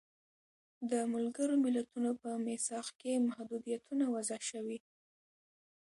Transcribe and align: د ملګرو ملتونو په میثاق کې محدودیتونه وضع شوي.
د 0.91 0.93
ملګرو 1.13 1.55
ملتونو 1.65 2.11
په 2.21 2.29
میثاق 2.45 2.87
کې 2.99 3.23
محدودیتونه 3.27 4.03
وضع 4.13 4.39
شوي. 4.49 4.77